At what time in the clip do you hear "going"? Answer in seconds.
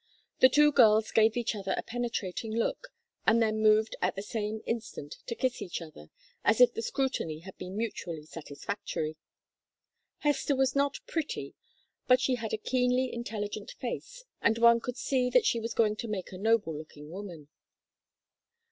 15.75-15.95